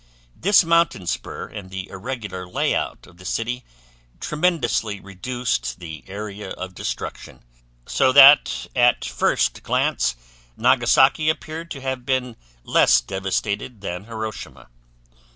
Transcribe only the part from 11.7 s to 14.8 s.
have been less devastated than Hiroshima.